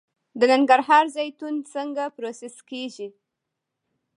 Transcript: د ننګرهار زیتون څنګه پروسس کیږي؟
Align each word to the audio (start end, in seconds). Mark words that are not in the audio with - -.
د 0.39 0.41
ننګرهار 0.51 1.05
زیتون 1.15 1.55
څنګه 1.73 2.03
پروسس 2.15 2.55
کیږي؟ 2.69 3.07